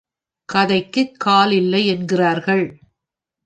கதைக்குக் 0.49 1.15
கால் 1.17 1.51
இல்லை 1.51 1.87
என்கிறார்கள். 1.87 2.65